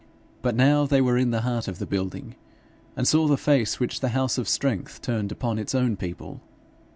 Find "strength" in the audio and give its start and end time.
4.49-4.99